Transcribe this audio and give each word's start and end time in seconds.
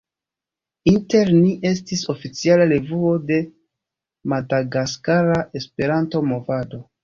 Inter 0.91 1.27
Ni 1.41 1.51
estis 1.71 2.01
oficiala 2.15 2.67
revuo 2.73 3.13
de 3.29 3.39
madagaskara 4.35 5.41
Esperanto-movado. 5.63 6.87